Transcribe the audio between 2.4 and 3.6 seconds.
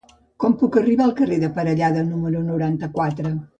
noranta-quatre?